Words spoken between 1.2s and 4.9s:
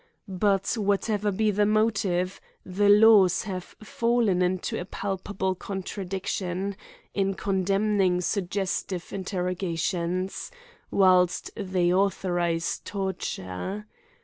be the motive, the laws have fallen ipto a